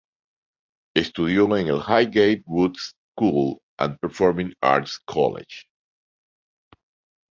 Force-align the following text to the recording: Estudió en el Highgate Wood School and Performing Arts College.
Estudió 0.95 1.55
en 1.57 1.67
el 1.67 1.75
Highgate 1.75 2.41
Wood 2.47 2.73
School 2.75 3.61
and 3.77 3.99
Performing 3.99 4.51
Arts 4.59 4.99
College. 5.05 5.65